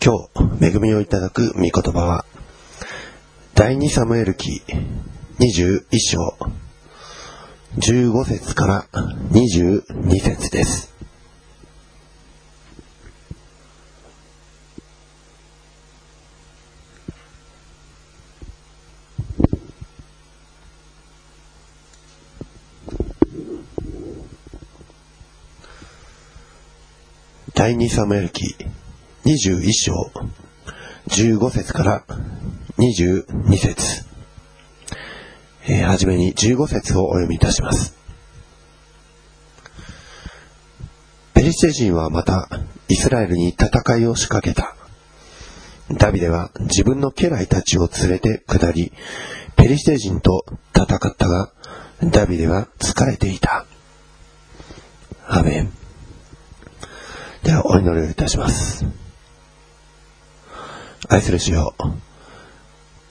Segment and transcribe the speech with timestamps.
[0.00, 0.28] 今
[0.60, 2.24] 日、恵みをいただく御言葉は、
[3.54, 4.62] 第2サムエル記
[5.40, 6.38] 21章
[7.78, 8.86] 15節から
[9.32, 10.94] 22節です。
[27.54, 28.54] 第2サムエル記
[29.28, 30.10] 21章
[31.08, 32.02] 15節から
[32.78, 34.06] 22節
[35.68, 37.94] えーめに15節をお読みいたします。
[41.34, 42.48] ペリシテ人はまた
[42.88, 44.74] イスラエルに戦いを仕掛けた。
[45.94, 48.94] ダビデは自分の家来たちを連れて下り、
[49.56, 51.52] ペリシテ人と戦ったが、
[52.02, 53.66] ダビデは疲れていた。
[55.26, 55.72] アメン。
[57.42, 59.07] ではお祈りをいたします。
[61.06, 61.74] 愛する主よ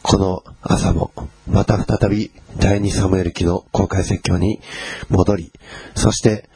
[0.04, 1.12] この朝も
[1.48, 4.60] また再び第二サムエル記の公開説教に
[5.10, 5.52] 戻り、
[5.96, 6.50] そして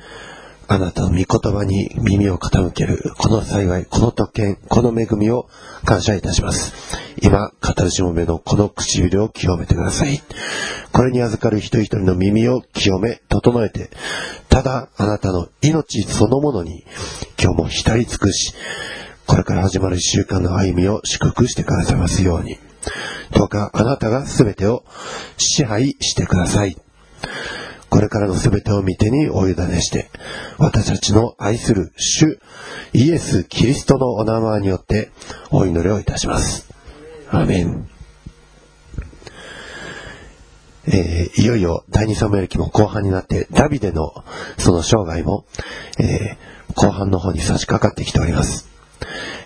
[0.67, 5.49] あなたの御言葉に耳を傾けるこの幸い、この特権、この恵みを
[5.83, 6.73] 感謝いたします。
[7.21, 10.21] 今、語るしもべのこの唇を清めてください。
[10.93, 13.89] これに預かる一人一人の耳を清め、整えて、
[14.47, 16.85] ただあなたの命そのものに
[17.37, 18.53] 今日も浸り尽くし、
[19.31, 22.57] これから始まる一週間の歩みを祝福してくださいますように。
[23.33, 24.83] どうかあなたが全てを
[25.37, 26.75] 支配してください。
[27.89, 30.09] これからの全てを見てにお委ねして、
[30.57, 32.41] 私たちの愛する主
[32.91, 35.11] イエス・キリストのお名前によって
[35.49, 36.67] お祈りをいたします。
[37.29, 37.87] アメン。
[40.87, 44.11] えーいよいよ第二サムエル記も後半になって、ダビデの
[44.57, 45.45] その生涯も、
[45.99, 48.70] えー後半の方に差し掛かってきております。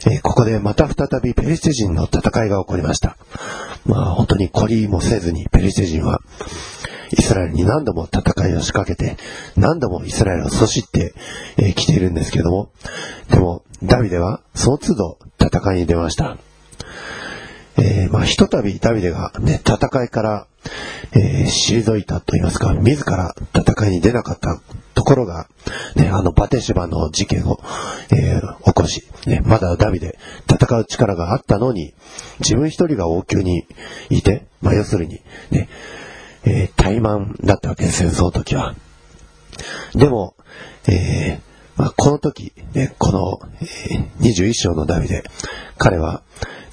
[0.05, 3.17] えーここでまた再びペリシテ人の戦いが起こりました。
[3.85, 6.21] まあ本当に懲りもせずにペリシテ人は
[7.11, 9.17] イスラエルに何度も戦いを仕掛けて
[9.55, 11.13] 何度もイスラエルを阻止って
[11.57, 12.69] き、えー来ているんですけども
[13.29, 16.37] でもダビデはその都度戦いに出ました。
[17.77, 20.47] えーまあ、ひとたびダビデが、ね、戦いから、
[21.11, 24.61] えー退いたと言いますか、自ら戦いに出なかった
[24.95, 25.47] ところが、
[25.95, 27.59] ね、あのバテシバの事件を、
[28.11, 30.17] えー起こし、ね、まだダビデ
[30.49, 31.93] 戦う力があったのに、
[32.39, 33.67] 自分一人が王宮に
[34.09, 35.69] いて、まあ、要するに、ね、
[36.45, 38.73] えー怠慢だったわけですよ、その時は。
[39.93, 40.35] でも、
[40.87, 45.23] えーまあ、この時、ね、この、えー21章のダビデ、
[45.77, 46.23] 彼は、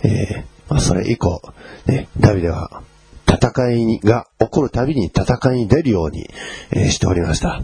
[0.05, 1.43] えーまあ、それ以降、
[1.87, 2.82] ね、ダビデは
[3.27, 6.31] 戦いが起こるたびに戦いに出るように、
[6.71, 7.62] えーしておりました。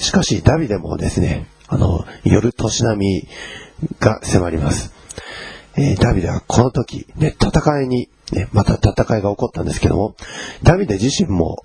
[0.00, 3.28] しかし、ダビデもですね、あの、夜年並み
[4.00, 4.92] が迫ります。
[5.76, 10.16] えーダビデはこの時、ね、戦いに、ね、また戦いが起こったんですけども、
[10.62, 11.62] ダビデ自身も、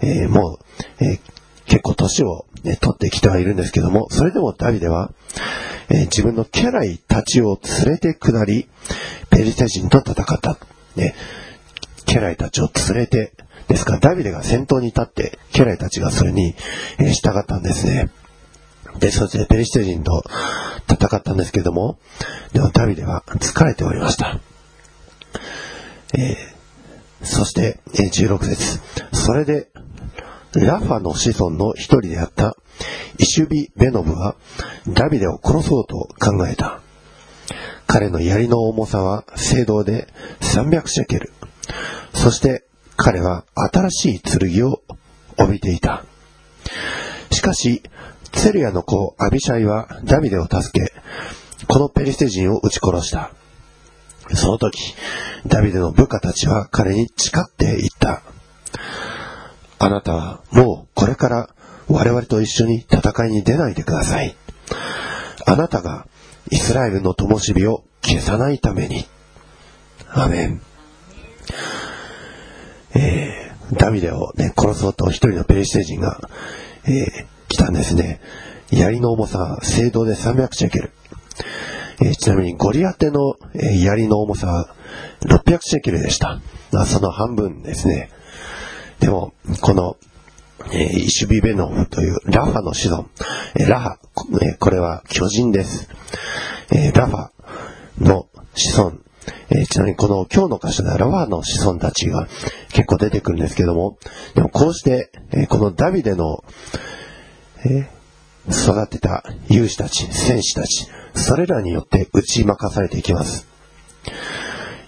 [0.00, 0.58] えーも
[1.00, 1.20] う、えー
[1.66, 5.10] 結構年を、ね、取ってきてはいるんですけども、それでもダビデは、
[5.90, 8.68] えー自分の家来たちを連れて下り、
[9.30, 10.56] ペリテ人と戦った。
[10.96, 11.14] ね、
[12.06, 13.32] 家来たちを連れて、
[13.68, 16.54] ですからダビデが先頭に立って、家来たちがそれに、
[16.98, 18.10] 従ったんですね。
[18.98, 20.24] で、そしてペリシテ人と
[20.88, 21.98] 戦ったんですけれども、
[22.52, 24.40] でもダビデは疲れておりました。
[26.16, 26.56] えー
[27.22, 28.80] そして、え16節
[29.12, 29.68] それで、
[30.54, 32.56] ラファの子孫の一人であった
[33.18, 34.36] イシュビ・ベノブは
[34.88, 36.80] ダビデを殺そうと考えた。
[37.86, 40.08] 彼の槍の重さは聖堂で
[40.40, 41.32] 300シェケル。
[42.14, 42.65] そして
[42.96, 44.82] 彼は新しい剣を
[45.38, 46.04] 帯びていた。
[47.30, 47.82] しかし、
[48.32, 50.92] ツェルヤの子アビシャイはダビデを助け、
[51.66, 53.32] このペリシテ人を撃ち殺した。
[54.34, 54.94] その時、
[55.46, 58.22] ダビデの部下たちは彼に誓って言った。
[59.78, 61.50] あなたはもうこれから
[61.88, 64.34] 我々と一緒に戦いに出ないでください。
[65.46, 66.08] あなたが
[66.50, 69.04] イスラエルの灯火を消さないために。
[70.08, 70.60] アメン。
[72.96, 76.20] えーダビデをね、殺そうと一人のペリシテ人が、
[76.84, 78.20] えー来たんですね。
[78.70, 80.90] 槍の重さは聖堂で300シェケル。
[82.00, 84.74] えーちなみにゴリアテの、えー槍の重さは
[85.22, 86.40] 600シェケルでした。
[86.86, 88.10] その半分ですね。
[89.00, 89.96] でも、この、
[90.72, 93.08] えーイシュビベノフというラファの子孫、
[93.56, 95.88] えーラハ、こえーこれは巨人です。
[96.72, 97.30] えーラファ
[98.00, 98.98] の子孫、
[99.50, 102.28] えーちなみにこの今日の箇所ではラファの子孫たちが
[102.72, 103.98] 結構出てくるんですけども、
[104.34, 106.44] でもこうして、えーこのダビデの、
[107.64, 107.96] えー
[108.48, 113.48] 育てた勇士たち、戦士たち、それらによって打ち負かされていきます。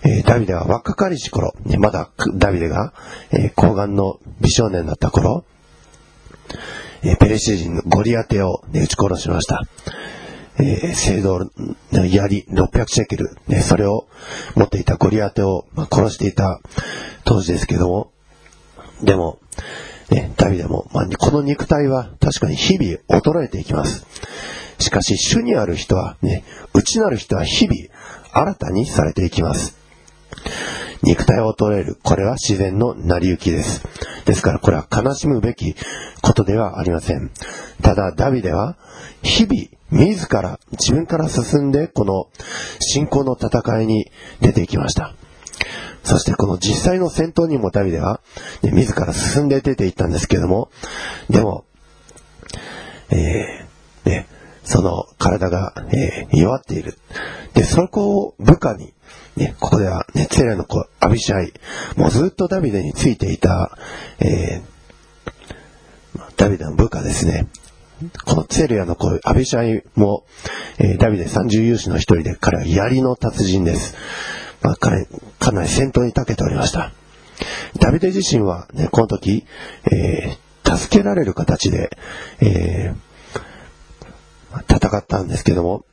[0.04, 2.92] え、ダビデは若かりし頃、まだダビデが、
[3.32, 5.44] えー、高の美少年だった頃、
[7.02, 9.62] え、ペレシ人のゴリアテを、ね、撃ち殺しました。
[10.60, 11.50] えー、聖堂
[11.92, 14.08] の槍600シェケル、ね、それを
[14.56, 16.60] 持っていたゴリアテを、まあ、殺していた
[17.24, 18.10] 当時ですけども、
[19.02, 19.38] でも、
[20.10, 24.06] ね、ダビデも、まあ、この肉体は確かに日々衰えていきます。
[24.78, 27.78] しかし、主にある人はね、内なる人は日々
[28.32, 29.76] 新たにされていきます。
[31.02, 31.96] 肉体を衰える。
[32.02, 33.82] これは自然の成り行きです。
[34.24, 35.74] ですからこれは悲しむべき
[36.22, 37.30] ことではありません。
[37.82, 38.76] ただダビデは
[39.22, 42.28] 日々自ら自分から進んでこの
[42.80, 44.10] 信仰の戦いに
[44.40, 45.14] 出ていきました。
[46.02, 48.20] そしてこの実際の戦闘にもダビデは、
[48.62, 50.70] ね、自ら進んで出ていったんですけども、
[51.28, 51.64] でも、
[53.10, 54.26] えー、ね、
[54.64, 56.98] その体が、えー、弱っている。
[57.54, 58.94] で、そこを部下に、
[59.38, 61.52] ね、ここでは、ね、ツェレの子、アビシャイ、
[61.96, 63.78] もうずっとダビデについていた、
[64.18, 67.46] えー、ダビデの部下ですね。
[68.24, 70.24] このツェルヤの子、アビシャイも、
[70.78, 73.94] えー、ダビデ三十勇士の一人で、彼は槍の達人です。
[74.60, 75.06] まあ、彼、
[75.38, 76.92] かなり戦闘に長けておりました。
[77.80, 79.46] ダビデ自身は、ね、この時、
[79.92, 81.96] えー、助けられる形で、
[82.40, 85.84] えー、戦ったんですけども、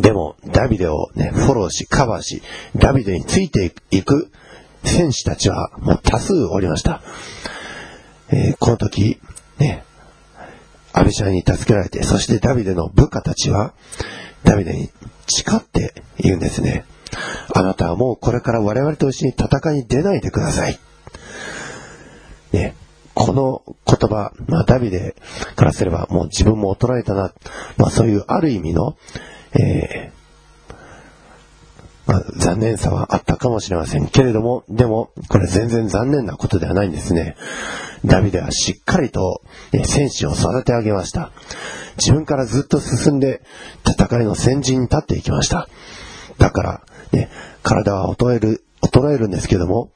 [0.00, 2.42] でも、ダビデをね、フォローし、カバーし、
[2.76, 4.30] ダビデについていく
[4.84, 7.02] 戦士たちはもう多数おりました。
[8.30, 9.20] えー、この時、
[9.58, 9.84] ね、
[10.92, 13.72] アビシャイに助けられて、そしてダビデの部下たちは、
[14.44, 14.90] ダビデに
[15.26, 16.84] 誓って言うんですね。
[17.54, 20.78] あなたはもうこれから我々と一緒に戦いに出ないでください。
[22.52, 22.74] ね、
[23.14, 25.16] この言葉、まあ、ダビデ
[25.56, 27.32] からすればもう自分も衰えたな、
[27.76, 28.96] まあ、そういうある意味の、
[29.58, 30.16] えー、
[32.06, 37.36] まあ、残念さはあったかもしれませんけれども、でも、これ全然残念なことではないんですね。
[38.04, 39.42] ダビデはしっかりと、
[39.72, 41.32] ね、戦士を育て上げました。
[41.96, 43.42] 自分からずっと進んで
[43.84, 45.68] 戦いの先陣に立っていきました。
[46.38, 46.82] だから、
[47.12, 47.30] ね、
[47.62, 49.90] 体は衰える、衰えるんですけども、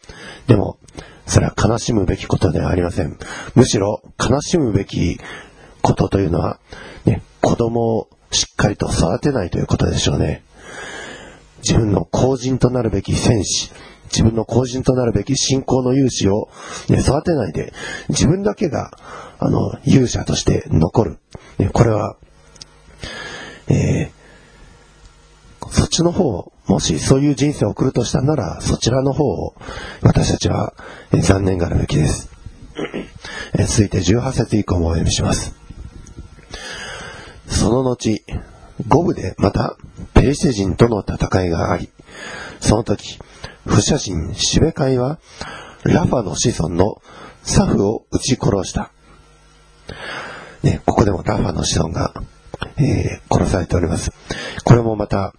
[0.49, 0.79] でも、
[1.27, 3.17] それは悲しむべきことではありません。
[3.55, 5.21] むしろ悲しむべき
[5.81, 6.59] ことというのは、
[7.05, 10.43] ね、子供をしっかりと育てないということでしょうね。
[11.63, 13.71] 自分の後人となるべき戦士、
[14.05, 16.49] 自分の後人となるべき信仰の勇士を、
[16.89, 17.73] ね、育てないで、
[18.09, 18.91] 自分だけが、
[19.39, 21.19] あの、勇者として残る。
[21.59, 22.17] ね、これは、
[23.69, 29.55] えー、そっちの方をもしそういう人生を送るとしたなら、そちらの方を
[30.03, 30.75] 私たちは
[31.13, 32.31] 残念がるべきです。
[33.67, 35.55] 続いて18節以降もお読みします。
[37.51, 38.23] その後、
[38.89, 39.77] 五部でまた
[40.15, 41.91] ペリシテ人との戦いがあり、
[42.61, 43.19] その時、
[43.67, 45.19] 不写真シベカイは
[45.85, 47.03] ラファの子孫の
[47.43, 48.91] サフを撃ち殺した。
[50.63, 52.15] ね、ここでもラファの子孫が
[52.77, 54.13] えー、殺されております。
[54.65, 55.35] これもまた、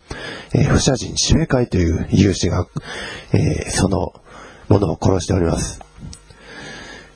[0.54, 2.68] えー、不写人指名会という有志が、
[3.34, 4.14] えー、その
[4.70, 5.82] ものを殺しております。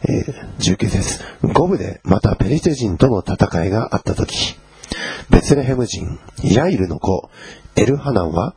[0.07, 4.57] えー、19節五部でまたペリシテ人との戦いがあった時、
[5.29, 7.29] ベツレヘム人、ヤイルの子、
[7.75, 8.55] エルハナンは、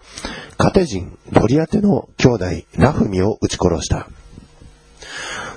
[0.56, 2.44] カテ人、ロリアテの兄弟、
[2.76, 4.08] ラフミを撃ち殺した。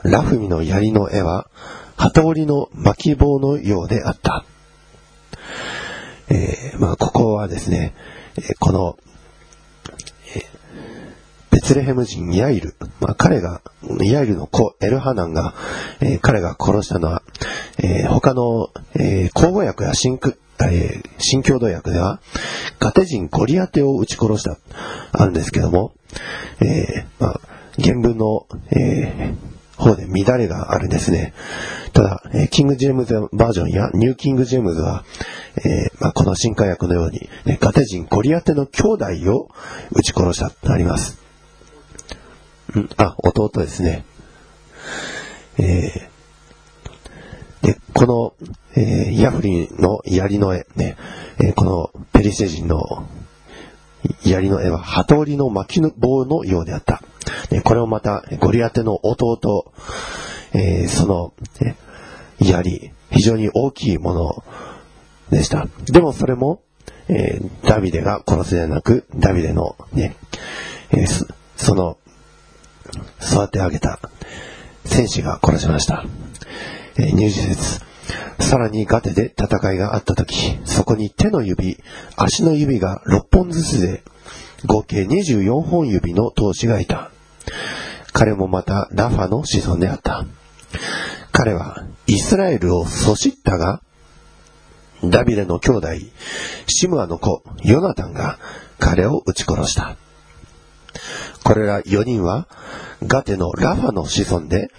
[0.04, 1.48] ラフミの槍の絵は、
[1.96, 4.46] 旗織りの巻き棒のようであった。
[6.30, 7.94] えー、まあ、ここはですね、
[8.38, 8.98] えー、この、
[10.36, 10.44] えー、
[11.52, 13.62] ベツレヘム人ヤイル、まあ、彼が、
[14.00, 15.54] ヤイルの子、エルハナンが、
[16.00, 17.22] えー、彼が殺したのは、
[17.78, 20.18] えー、他の、えー、口語訳や新
[20.70, 22.20] えー、新共同訳では、
[22.80, 24.58] ガテ人ゴリアテを撃ち殺した、
[25.12, 25.94] あるんですけども、
[26.60, 27.40] えー、まあ、
[27.82, 31.34] 原文の、えー、方で乱れがあるんですね。
[31.94, 35.04] ただ、えー、キング・ジェームズバージョンやニュー・キング・ジェームズは、
[35.58, 39.50] えー、まあ、この新化薬のように、ね、ガテ人ゴリアテの兄弟を
[39.92, 41.20] 撃ち殺したとあります。
[42.78, 44.06] んあ、弟ですね。
[45.58, 46.11] え、
[47.62, 48.34] で、この、
[48.76, 50.98] えー、ヤフリンの槍の絵、ね、
[51.40, 53.08] えー、このペリシテ人の
[54.24, 57.02] 槍の絵は鳩織りの巻き棒のようであった。
[57.64, 59.72] これをまたゴリアテの弟、
[60.54, 61.34] えー、その、
[62.40, 64.44] 槍、非常に大きいもの
[65.30, 65.68] でした。
[65.86, 66.62] でもそれも、
[67.08, 70.16] えー、ダビデが殺すではなく、ダビデのね、
[70.92, 71.98] えー、その、
[73.22, 74.00] 育て上げた
[74.86, 76.06] 戦士が殺しました。
[76.98, 77.82] 入手説。
[78.40, 81.78] さらにガテで戦いがあった時、そこに手の指、
[82.18, 84.04] 足の指が6本ずつで、
[84.66, 87.12] 合計24本指の闘士がいた。
[88.14, 90.26] 彼もまたラファの子孫であった。
[91.32, 93.82] 彼はイスラエルをそしったが、
[95.04, 95.88] ダビデの兄弟、
[96.68, 98.38] シムアの子、ヨナタンが
[98.80, 99.96] 彼を撃ち殺した。
[101.44, 102.48] これら4人は、
[103.04, 104.70] ガテのラファの子孫で、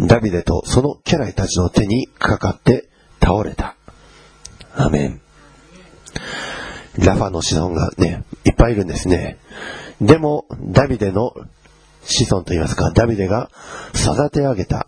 [0.00, 2.88] ダビデとその家来たちの手にかかって
[3.20, 3.76] 倒れた。
[4.74, 5.20] アメン。
[6.98, 9.38] ラファの子孫がね、いっぱいいるんですね。
[10.00, 11.34] でも、ダビデの
[12.02, 13.50] 子孫といいますか、ダビデが
[13.94, 14.86] 育て上げた、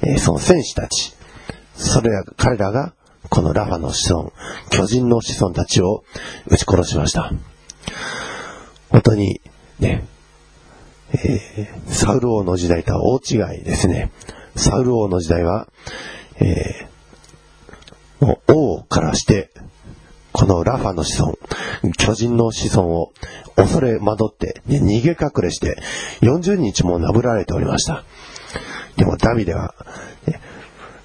[0.00, 1.14] えー、その戦士たち、
[1.74, 2.92] それら、彼らが、
[3.30, 4.32] このラファの子孫、
[4.70, 6.04] 巨人の子孫たちを
[6.46, 7.32] 撃ち殺しました。
[8.90, 9.40] 本当に、
[9.78, 10.04] ね、
[11.12, 14.10] えー、サウル王の時代とは大違いですね。
[14.56, 15.68] サウル王の時代は、
[16.40, 19.50] えー、もう王からして、
[20.32, 21.38] このラファの子孫、
[21.96, 23.12] 巨人の子孫を
[23.56, 25.78] 恐れ惑って、ね、逃げ隠れして、
[26.20, 28.04] 40日もなぶられておりました。
[28.96, 29.74] でもダビデは、
[30.26, 30.40] ね、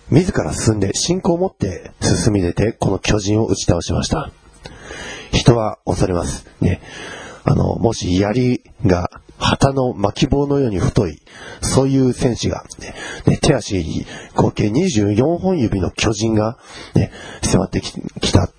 [0.10, 4.32] 自ら進んで信仰を持って進み出て、この巨人を打ち倒しました。
[5.32, 6.46] 人は恐れます。
[6.62, 6.82] ね。
[7.46, 11.22] あの、もし槍が旗の巻き棒のように太い、
[11.62, 12.96] そういう戦士が、ね、
[13.26, 16.58] ね手足合計24本指の巨人が、
[16.96, 17.92] ね、迫ってき
[18.32, 18.50] た。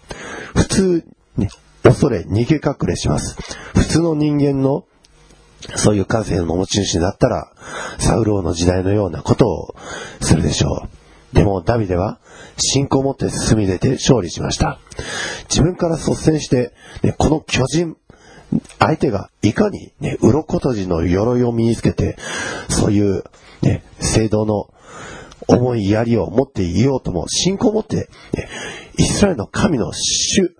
[0.55, 1.05] 普通、
[1.37, 1.49] ね、
[1.83, 3.37] 恐れ、逃げ隠れします。
[3.75, 4.85] 普通の人間の、
[5.76, 7.53] そういう感性の持ち主だったら、
[7.99, 9.75] サウル王の時代のようなことを
[10.21, 10.88] するでしょ
[11.33, 11.35] う。
[11.35, 12.21] でも、ダビデは、
[12.57, 14.79] 信仰を持って進み出て勝利しました。
[15.49, 16.73] 自分から率先して、
[17.03, 17.97] ね、この巨人、
[18.78, 22.16] 相手がいかにね、鱗とじの鎧を身につけて、
[22.68, 23.25] そういう、
[23.62, 24.68] ね、聖堂の
[25.46, 28.49] 重い槍を持っていようとも、信仰を持って、ね、
[28.99, 30.56] イスラエルの神の主、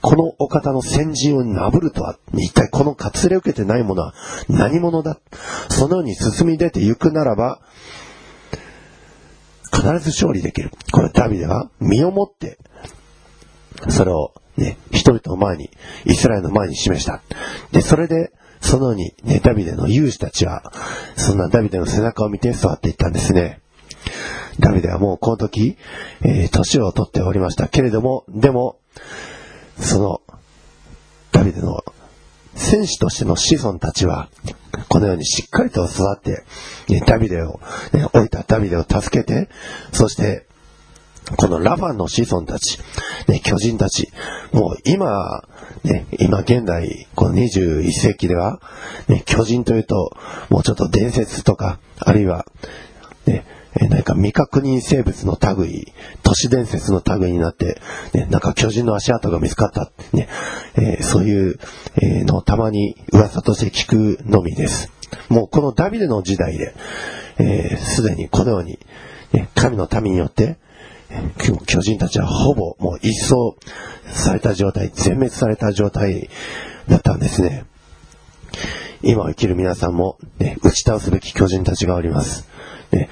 [0.00, 4.14] このお方の先陣をなぶるとは、一体この割礼を受けてないものは
[4.48, 5.18] 何者だ？
[5.68, 7.60] そのように進み出て行くならば、
[9.72, 10.70] 必ず勝利できる。
[10.92, 12.58] これダビデは身をもって、
[13.88, 15.70] それをね、人々の前に、
[16.04, 17.22] イスラエルの前に示した。
[17.72, 20.72] で、それで、そのように、ね、ダビデの勇士たちは、
[21.16, 23.60] そんなダビデの背中を見て座っていったんですね。
[24.60, 25.76] ダビデはもうこの時、
[26.22, 28.78] えー、年を取っておりましたけれども、でも、
[29.78, 30.20] その、
[31.32, 31.84] ダビデの
[32.54, 34.28] 戦士としての子孫たちは、
[34.88, 36.44] このようにしっかりと育って、
[36.88, 37.60] ね、ダビデを、
[37.92, 39.48] ね、置いたダビデを助けて、
[39.92, 40.46] そして、
[41.36, 42.78] このラファンの子孫たち、
[43.28, 44.10] ね、巨人たち、
[44.52, 45.42] もう今、
[45.82, 48.60] ね、今現代、この21世紀では、
[49.08, 50.16] ね、巨人というと、
[50.50, 52.44] もうちょっと伝説とか、あるいは、
[53.26, 53.44] ね、
[53.80, 57.80] え何か未確認生物の類、都市伝説の類になって、
[58.12, 60.28] ね、なんか巨人の足跡が見つかったね、
[60.76, 61.58] えー、そういう、
[62.26, 64.92] のをたまに噂として聞くのみです。
[65.28, 66.74] もうこのダビデの時代で、
[67.36, 68.78] す、えー、で、にこのように、
[69.32, 70.58] ね、神の民によって、
[71.66, 73.54] 巨人たちはほぼもう一掃
[74.06, 76.28] された状態、全滅された状態
[76.88, 77.64] だったんですね。
[79.02, 82.48] 今を生きる皆さんも、ね、打ち倒すべき巨人たちがおります。
[82.90, 83.08] ね、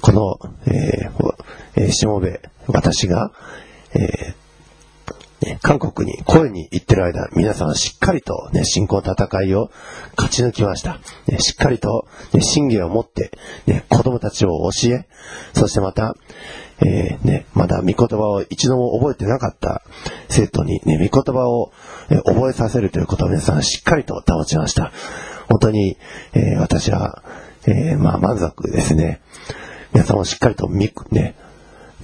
[0.00, 1.34] この、えー
[1.76, 3.32] えー、しもべ、私が、
[3.94, 9.70] えー、韓国に声に行ってる間、皆さんはしっかりと、ね、信仰の戦いを
[10.16, 11.00] 勝ち抜きました。
[11.26, 13.30] ね、しっかりと、ね、信玄を持って、
[13.66, 15.06] ね、子供たちを教え、
[15.52, 16.14] そしてまた、
[16.80, 19.82] えー、ね、まだ御言葉を一度も覚えてなかった
[20.28, 21.72] 生徒にね、御言葉を、
[22.10, 24.92] え覚えさせるということを皆さんしっかりと保ちました。
[25.48, 25.96] 本当に、
[26.34, 27.22] えー、私は、
[27.66, 29.20] えー、まあ満足ですね。
[29.92, 31.36] 皆さんもしっかりとみ、ね、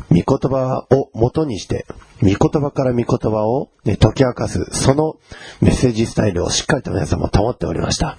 [0.09, 1.87] 御言葉を元にして、
[2.23, 5.17] 御言葉から御言葉を、ね、解き明かす、その
[5.61, 8.17] メッセージスタイルをしっかりと皆さんも保っておりました。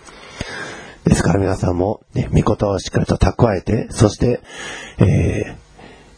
[1.06, 4.42] ですから皆さんも、ね、御言葉をしっかりと蓄えて、そして、
[5.00, 5.61] えー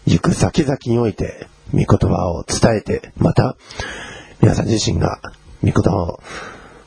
[0.05, 3.55] 行く先々において、御言葉を伝えて、また、
[4.41, 5.21] 皆さん自身が
[5.63, 6.19] 御言葉を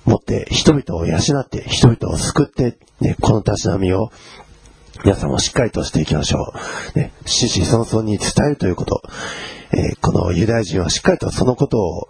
[0.05, 4.11] 持って人々を養って、人々を救って、ね、このたしなみを
[5.05, 6.53] 皆さんもしっかりとしていきましょ
[6.95, 6.99] う。
[6.99, 9.03] ね、死死孫々に伝えるということ、
[9.73, 12.09] えー、このユダヤ人はしっかりとそのことを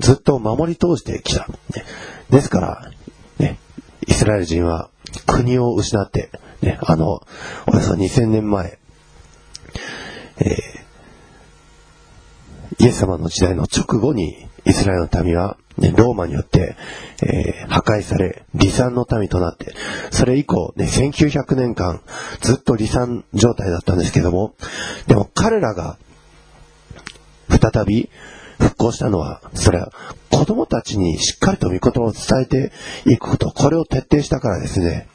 [0.00, 1.46] ずっと守り通してきた。
[1.46, 1.84] ね、
[2.30, 2.90] ですから、
[3.38, 3.58] ね、
[4.06, 4.90] イスラエル人は
[5.26, 6.30] 国を失って、
[6.62, 7.22] ね、あの、
[7.66, 8.78] およそ2000年前、
[10.38, 16.76] えー、イエス様の時代の直後にイスラエルの民は、ね、ローマによって、
[17.22, 19.74] えー、破壊され、離散の民となって、
[20.10, 22.00] それ以降、ね、1900年間、
[22.40, 24.54] ずっと離散状態だったんですけども、
[25.06, 25.98] でも彼らが、
[27.48, 28.10] 再び
[28.58, 29.92] 復興したのは、それは
[30.30, 32.72] 子供たちにしっかりと御言葉を伝えて
[33.06, 35.08] いくこと、これを徹底したからですね。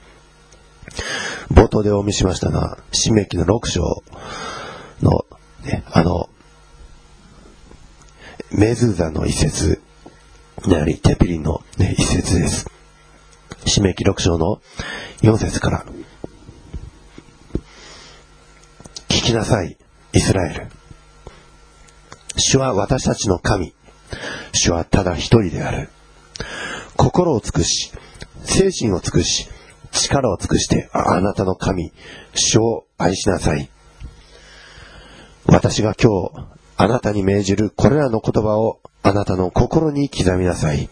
[1.52, 4.04] 冒頭でお見せしましたが、新明記の6章
[5.02, 5.26] の、
[5.64, 6.30] ね、あの、
[8.52, 9.82] メズーザの一節
[10.68, 12.68] であり、テピリンの、ね、一節です。
[13.66, 14.62] 新明記6章の
[15.22, 15.86] 4節から。
[19.08, 19.78] 聞きなさい、
[20.14, 20.68] イスラエル。
[22.38, 23.74] 主は私たちの神。
[24.54, 25.90] 主はただ一人である。
[26.96, 27.92] 心を尽くし、
[28.44, 29.48] 精神を尽くし、
[29.92, 31.92] 力を尽くしてあなたの神、
[32.34, 33.70] 主を愛しなさい。
[35.46, 36.32] 私が今日、
[36.78, 40.90] あなたに命じるこれらの言葉をあなたの心に刻みなさい。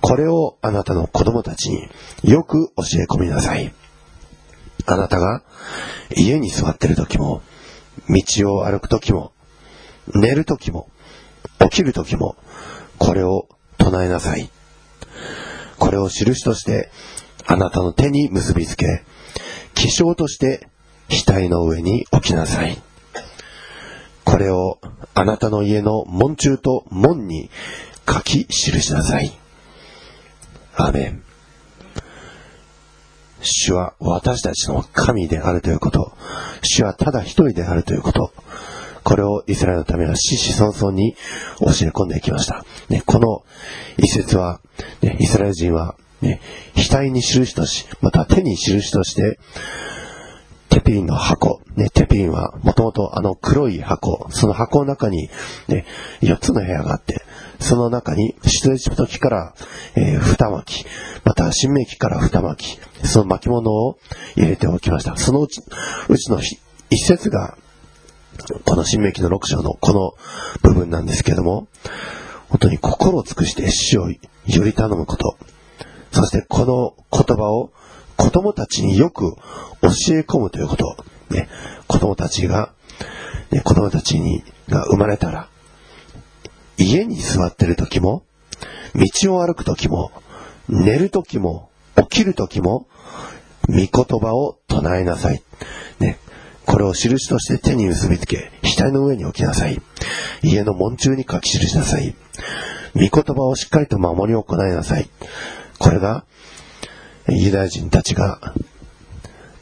[0.00, 1.88] これをあなたの子供たちに
[2.22, 3.74] よく教え込みなさい。
[4.86, 5.42] あなたが
[6.16, 7.42] 家に座っている時も、
[8.08, 9.32] 道を歩く時も、
[10.14, 10.88] 寝る時も、
[11.60, 12.36] 起きる時も、
[12.98, 14.50] これを唱えなさい。
[15.78, 16.90] これを印として、
[17.46, 19.04] あなたの手に結びつけ、
[19.74, 20.68] 気象として
[21.08, 22.80] 額の上に置きなさい。
[24.30, 24.78] これを
[25.12, 27.50] あなたの家の門中と門に
[28.08, 29.32] 書き記しなさい。
[30.76, 31.22] アメン。
[33.42, 36.12] 主は私たちの神であるということ。
[36.62, 38.32] 主はただ一人であるということ。
[39.02, 41.16] これをイスラエルのためは死死孫々に
[41.58, 42.64] 教え込んでいきました。
[42.88, 43.44] ね、この
[43.96, 44.60] 一節は、
[45.02, 46.40] ね、イスラエル人は、ね、
[46.76, 49.40] 額に印とし、また手に印として、
[50.70, 55.28] テピリンの箱、ね、テピリンはもともとあの黒い箱、その箱の中に、
[55.68, 55.84] ね、
[56.22, 57.22] 4つの部屋があって、
[57.58, 59.54] その中に出エジプトから、
[59.96, 60.86] えー、二巻き、
[61.24, 63.98] また新明期から二巻き、その巻物を
[64.36, 65.16] 入れておきました。
[65.16, 65.60] そのうち、
[66.08, 66.56] うちの一
[67.04, 67.58] 節が
[68.64, 70.14] この新明記の6章のこの
[70.62, 71.66] 部分なんですけども、
[72.48, 75.36] 本当に心を尽くして死をより頼むこと、
[76.12, 77.72] そしてこの言葉を
[78.20, 79.34] 子供たちによく
[79.80, 80.94] 教え込むということ、
[81.30, 81.48] ね、
[81.86, 82.74] 子供たちが、
[83.50, 85.48] ね、子供たちにが生まれたら、
[86.76, 88.22] 家に座ってる時も、
[88.94, 90.12] 道を歩く時も、
[90.68, 92.86] 寝る時も、起きる時も、
[93.68, 95.42] 御言葉を唱えなさい。
[95.98, 96.18] ね、
[96.66, 99.80] これを印として手に結びつけ、額の上に置きなさい。
[100.42, 102.14] 家の門中に書き記しなさい。
[102.94, 105.08] 御言葉をしっかりと守り行いなさい。
[105.78, 106.26] これが、
[107.28, 108.54] ユダヤ人たちが、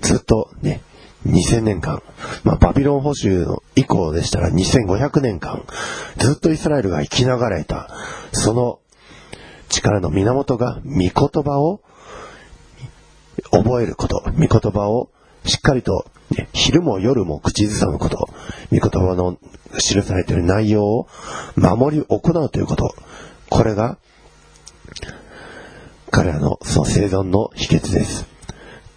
[0.00, 0.80] ずっとね、
[1.26, 2.02] 2000年間、
[2.44, 5.64] まあ、バビロン保守の以降でしたら2500年間、
[6.16, 7.90] ずっとイスラエルが生きながらえた、
[8.32, 8.78] その
[9.68, 11.80] 力の源が御言葉を
[13.50, 15.10] 覚えること、御言葉を
[15.44, 18.28] しっかりとね昼も夜も口ずさむこと、
[18.70, 19.38] 御言葉の
[19.78, 21.08] 記されている内容を
[21.56, 22.94] 守り行うということ、
[23.50, 23.98] これが
[26.10, 28.26] 彼らのその生存の秘訣です。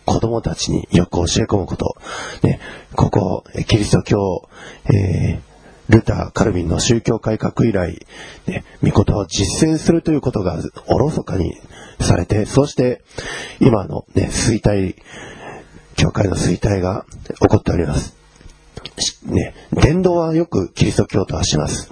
[0.06, 1.96] 子供たちによく教え込むこと。
[2.44, 2.60] ね、
[2.96, 4.50] ここ、キリスト教、
[4.86, 5.42] えー、
[5.92, 8.06] ルター、カルビンの宗教改革以来、
[8.48, 11.56] ね、御言葉を実践するということがおろそかに
[12.00, 13.02] されて、そして
[13.60, 14.96] 今のね、衰退、
[15.96, 17.06] 教会の衰退が
[17.40, 18.16] 起こっております。
[19.24, 21.92] ね、伝道はよくキリスト教徒はします。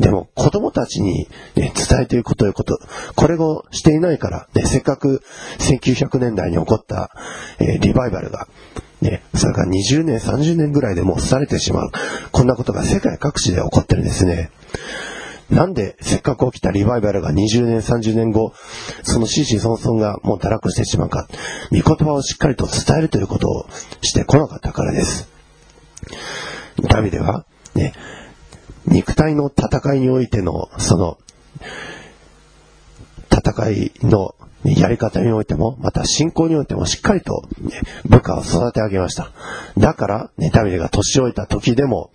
[0.00, 2.78] でも子供たちに、ね、伝えていくということ、
[3.14, 5.22] これをしていないから、ね、せっかく
[5.58, 7.10] 1900年代に起こった、
[7.58, 8.48] えー、リバイバルが、
[9.02, 11.90] ね、それから20年、30年ぐらいでもうされてしまう。
[12.32, 14.50] こんなことが世界各地で起こってるんですね。
[15.50, 18.54] なんでせっかく起きたリバイバルが20年、30年後、
[19.02, 21.28] その心身孫々がもう堕落してしまうか。
[21.70, 23.66] 御言葉をしっかりと伝えるということを
[24.00, 25.28] してこなかったからです。
[26.88, 27.92] ダビデは、ね、
[28.90, 31.18] 肉体の戦いにおいての、その、
[33.30, 39.30] 戦いのやり方においても、また信仰においてもしっかりと、ね、部下を育て上げました。
[39.78, 42.10] だから、ね、ダビデが年老いた時でも、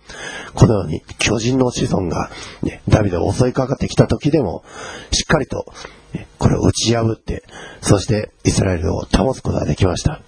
[0.54, 2.30] このように巨人の子孫が、
[2.62, 4.62] ね、ダビデを襲いかかってきた時でも、
[5.10, 5.66] しっかりと、
[6.12, 7.42] ね、これを打ち破って、
[7.80, 10.20] そしてイスラエルを保つことができました。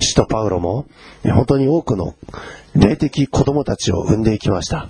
[0.00, 0.86] 使徒パウロも、
[1.24, 2.14] ね、本当に多くの
[2.74, 4.88] 霊的子供たちを産んでいきました。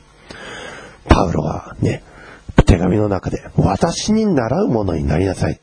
[1.08, 2.02] パウロはね、
[2.66, 5.60] 手紙の中で、私に習うものになりなさい、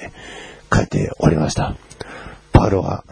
[0.00, 0.12] ね、
[0.72, 1.76] 書いておりました。
[2.52, 3.04] パウロは、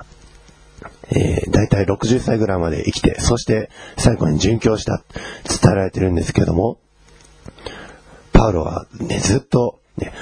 [1.11, 5.03] えー、大体60歳ぐらいまで生きて、そして最後に殉教した、
[5.45, 6.79] 伝えられてるんですけども、
[8.33, 10.13] パウロはね、ずっと、ね、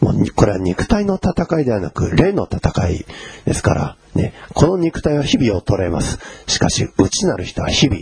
[0.00, 3.04] もうこれは肉体の戦いではなく、霊の戦い
[3.44, 6.18] ですから、ね、この肉体は日々を捉えます。
[6.46, 8.00] しかし、内なる人は日々、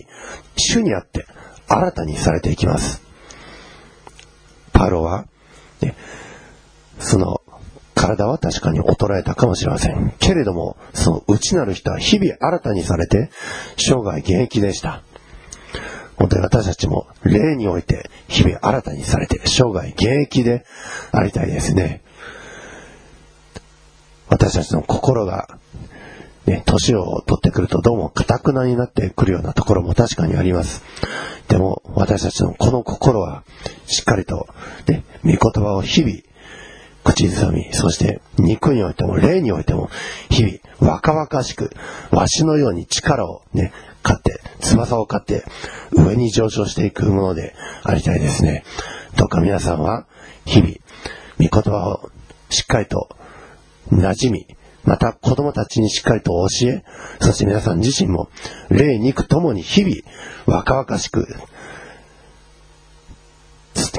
[0.56, 1.26] 主にあって
[1.70, 3.00] 新たにされていきます。
[4.72, 5.26] パウロは、
[5.80, 5.94] ね、
[6.98, 7.42] その
[7.94, 10.12] 体は確かに衰えたかもしれません。
[10.18, 13.30] けれども、その内なる人は日々新たにされて、
[13.76, 15.02] 生涯現役でした。
[16.16, 20.66] 本当に私たちも霊において日々新たにされて生涯現役で
[21.12, 22.02] ありたいですね。
[24.28, 25.58] 私たちの心が
[26.46, 30.82] ね、年を取ってくるとどうも堅くなになってくるようなところも確かにあります。
[31.50, 33.42] でも私たちのこの心は
[33.86, 34.46] しっかりと、
[34.86, 36.14] ね、御言葉を日々
[37.02, 39.90] 口ずさみ、そして肉においても霊においても
[40.28, 41.70] 日々若々しく、
[42.12, 43.72] わしのように力をね、
[44.04, 45.44] 勝って、翼を勝って、
[45.90, 48.64] 上に上昇していくものでありたいですね。
[49.16, 50.06] どうか皆さんは、
[50.44, 50.74] 日々、
[51.38, 52.10] 御言葉を
[52.48, 53.08] しっかりと
[53.90, 56.84] 馴染み、また子供たちにしっかりと教え、
[57.20, 58.28] そして皆さん自身も、
[58.70, 59.96] 霊肉ともに日々、
[60.46, 61.26] 若々しく、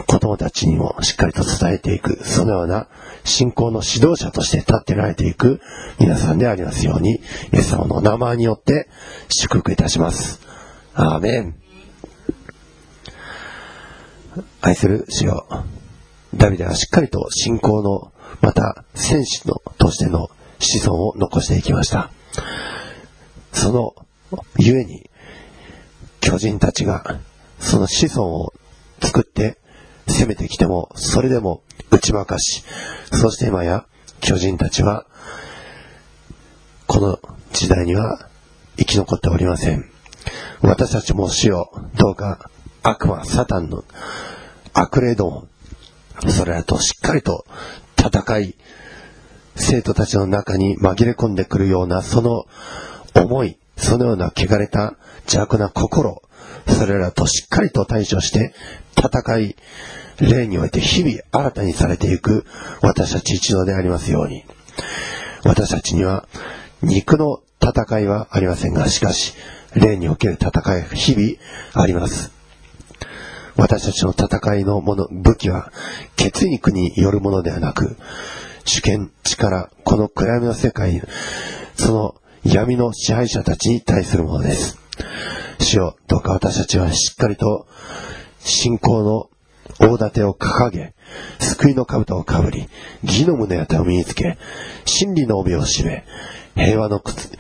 [0.07, 2.87] 子供たちにもしっかりと伝えていく、そのような
[3.23, 5.61] 信仰の指導者として立ってられていく
[5.99, 7.19] 皆さんでありますように、イ
[7.53, 8.89] エス様の名前によって
[9.29, 10.41] 祝福いたします。
[10.93, 11.55] アーメン。
[14.61, 15.47] 愛する主よ、
[16.35, 20.29] ダビデはしっかりと信仰の、また戦士のとしての
[20.61, 22.11] 子孫を残していきました。
[23.51, 23.95] その
[24.57, 25.09] ゆえに、
[26.21, 27.19] 巨人たちが
[27.59, 28.53] その子孫を
[29.01, 29.57] 作って
[30.07, 32.63] 攻めてきても、それでも打ち負かし、
[33.11, 33.85] そして今や
[34.21, 35.05] 巨人たちは、
[36.87, 37.19] この
[37.51, 38.29] 時代には
[38.77, 39.89] 生き残っておりません。
[40.61, 42.49] 私たちも死をどうか
[42.83, 43.83] 悪魔、サタンの
[44.73, 45.47] 悪霊ども、
[46.29, 47.45] それらとしっかりと
[47.97, 48.55] 戦い、
[49.55, 52.45] 生徒たちの中に紛れ込んでくるようなその
[53.15, 56.21] 思い、そのような汚れた邪悪な心、
[56.67, 58.53] それらとしっかりと対処して
[58.97, 59.55] 戦い、
[60.19, 62.45] 霊において日々新たにされていく
[62.81, 64.43] 私たち一度でありますように。
[65.43, 66.27] 私たちには
[66.83, 69.35] 肉の戦いはありませんが、しかし、
[69.75, 72.31] 霊における戦い、日々あります。
[73.55, 75.71] 私たちの戦いのもの、武器は、
[76.15, 77.97] 血肉によるものではなく、
[78.65, 81.01] 主権、力、この暗闇の世界、
[81.75, 84.77] その闇の支配者たちに対するものです。
[85.59, 87.67] 主よ、どうか私たちはしっかりと
[88.39, 89.29] 信仰の
[89.79, 90.93] 大盾を掲げ、
[91.39, 92.67] 救いの兜をかぶり、
[93.03, 94.37] 義の胸当てを身につけ、
[94.85, 96.05] 真理の帯を締め、
[96.55, 97.31] 平和の靴、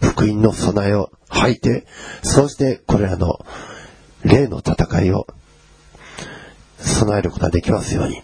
[0.00, 1.86] 福音の備えを履いて、
[2.22, 3.44] そうしてこれらの
[4.24, 5.26] 霊の戦いを
[6.78, 8.22] 備えることができますように。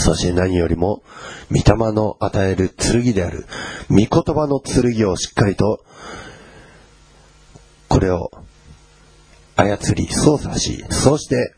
[0.00, 1.02] そして何よりも、
[1.50, 3.46] 御霊の与える剣である、
[3.88, 5.84] 御言葉の剣をしっかりと、
[7.88, 8.30] これを
[9.56, 11.54] 操り、操作し、そうして、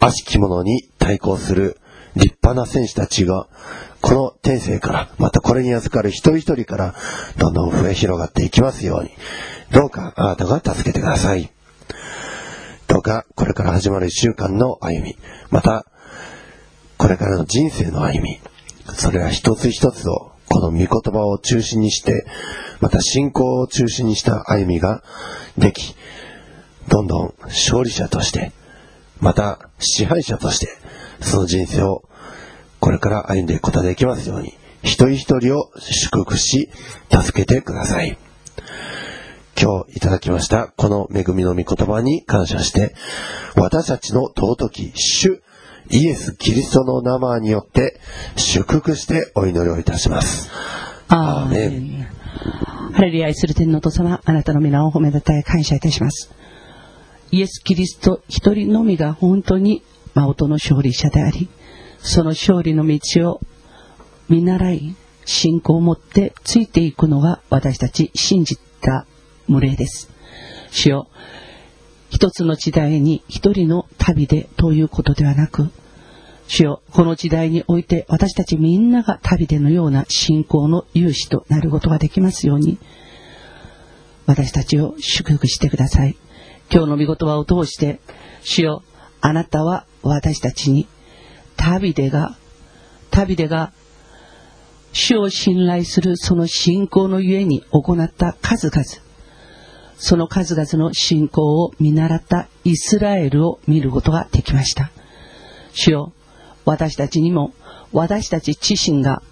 [0.00, 1.78] 悪しき者に対抗する
[2.16, 3.48] 立派な戦士たちが、
[4.00, 6.94] この天性から、またこれに預かる一人一人から、
[7.38, 9.10] どんどん増え広がっていきますように、
[9.72, 11.50] どうかあなたが助けてください。
[12.88, 15.16] どうかこれから始まる一週間の歩み、
[15.50, 15.86] また、
[16.98, 18.40] これからの人生の歩み、
[18.94, 22.26] それら一つ一つを、この御言葉を中心にして、
[22.80, 25.02] また信仰を中心にした歩みが
[25.58, 25.96] でき、
[26.88, 28.52] どんどん勝利者として、
[29.20, 30.68] また支配者として、
[31.20, 32.08] その人生を
[32.80, 36.70] これから歩んでいくことができますように、一人一人を祝福し、
[37.10, 38.16] 助けてください。
[39.60, 42.94] 今日いただきましたこの恵みの御言葉に感謝して、
[43.56, 45.42] 私たちの尊き主
[45.90, 48.00] イエス・キリストの名前によって
[48.36, 50.50] 祝福してお祈りをいたします。
[51.08, 52.06] アーメン。
[52.92, 56.32] ハレルヤ愛する天皇と様、あなたの皆を褒めたたえ感謝いたします。
[57.30, 59.82] イエス・キリスト一人のみが本当に
[60.14, 61.48] 誠の勝利者であり、
[61.98, 63.40] その勝利の道を
[64.28, 69.06] 見習い、信仰を持ってついていくのが私たち信じた
[69.48, 70.10] 群れです。
[70.70, 71.08] 主よ
[72.16, 75.68] 一つの時代に一人の旅でということではなく、
[76.48, 82.78] 主よ、この時代において私たちみんなが旅でのような信仰の勇士となることができますように、
[84.24, 86.16] 私たちを祝福してください。
[86.72, 88.00] 今日の御言葉を通して、
[88.40, 88.82] 主よ、
[89.20, 90.88] あなたは私たちに、
[91.58, 92.34] 旅でが、
[93.10, 93.74] 旅でが、
[94.94, 99.05] 主を信頼するその信仰のゆえに行った数々、
[99.98, 104.90] その数々の信仰を見習ったイスラエルを見ることができました。
[105.72, 106.12] 主よ、
[106.64, 107.52] 私たちにも、
[107.92, 109.22] 私たち自身が、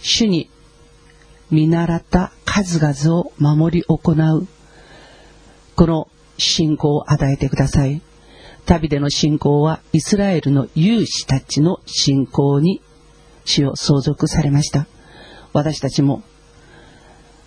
[0.00, 0.50] 主に
[1.50, 4.46] 見習った数々を守り行う、
[5.74, 8.00] この信仰を与えてください。
[8.66, 12.82] 旅での信仰はイスラエルの勇士たちの信仰に
[13.46, 14.86] 主を相続されました。
[15.52, 16.22] 私たちも、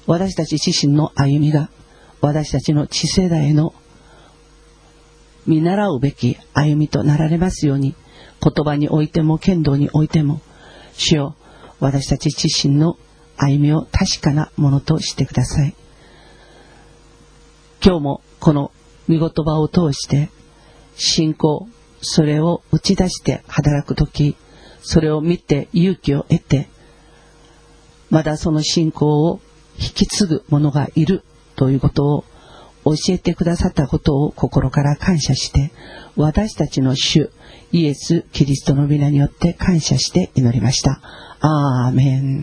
[0.08, 1.70] 私たち自身の歩みが
[2.22, 3.74] 私たちの次世代の
[5.48, 7.96] 見習うべき歩みとなられますように、
[8.44, 10.40] 言葉においても剣道においても、
[10.94, 11.36] 主よ、
[11.80, 12.98] 私たち自身の
[13.38, 15.76] 歩みを確かなものとしてください。
[17.84, 18.72] 今日もこの
[19.10, 20.30] 御言葉を通して、
[20.96, 21.68] 信仰、
[22.02, 24.38] それを打ち出して働くとき、
[24.84, 26.70] それを見て勇気を得て、
[28.12, 29.40] まだその信仰を
[29.80, 31.24] 引き継ぐ者がいる
[31.62, 32.26] ということを
[32.86, 35.71] 教えてくださったことを心から感謝して、
[36.15, 37.30] 私たちの主、
[37.71, 41.00] イエス・キリストの皆によって感謝して祈りました。
[41.39, 42.39] アーメン。